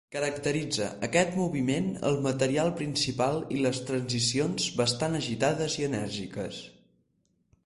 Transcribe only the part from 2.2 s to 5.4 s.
material principal i les transicions bastant